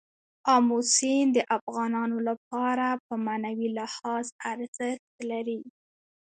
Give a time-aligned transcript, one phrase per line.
[0.53, 5.59] آمو سیند د افغانانو لپاره په معنوي لحاظ ارزښت لري.